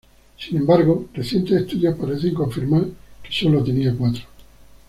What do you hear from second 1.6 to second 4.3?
estudios parece confirmar que solo tenía cuatro.